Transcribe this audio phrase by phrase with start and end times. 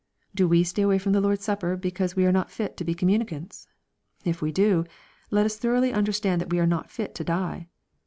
[0.35, 2.83] —Do we stay away from the Lord's Supper be cause we are not fit to
[2.83, 3.67] be communicants?
[4.25, 4.83] If we do,
[5.29, 7.67] let us thoroughly understand that we are not fit to die.